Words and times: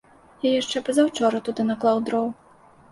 Я 0.45 0.53
яшчэ 0.61 0.83
пазаўчора 0.89 1.43
туды 1.51 1.69
наклаў 1.69 2.05
дроў. 2.11 2.27